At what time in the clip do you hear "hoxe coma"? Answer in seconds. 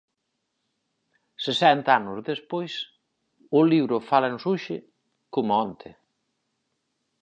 4.49-5.55